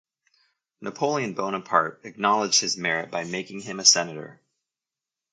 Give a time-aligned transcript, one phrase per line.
[0.81, 4.41] Napoleon Bonaparte acknowledged his merit by making him a senator.